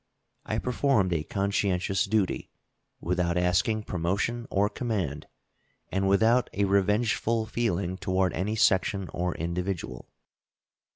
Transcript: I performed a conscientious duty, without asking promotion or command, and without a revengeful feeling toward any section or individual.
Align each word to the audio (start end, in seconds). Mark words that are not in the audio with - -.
I 0.47 0.57
performed 0.57 1.13
a 1.13 1.21
conscientious 1.23 2.05
duty, 2.05 2.49
without 2.99 3.37
asking 3.37 3.83
promotion 3.83 4.47
or 4.49 4.67
command, 4.67 5.27
and 5.89 6.09
without 6.09 6.49
a 6.53 6.63
revengeful 6.63 7.45
feeling 7.45 7.99
toward 7.99 8.33
any 8.33 8.55
section 8.55 9.09
or 9.09 9.35
individual. 9.35 10.09